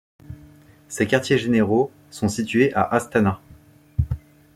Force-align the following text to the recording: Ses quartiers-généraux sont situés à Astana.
Ses 0.87 1.05
quartiers-généraux 1.05 1.91
sont 2.09 2.27
situés 2.27 2.73
à 2.73 2.81
Astana. 2.85 3.39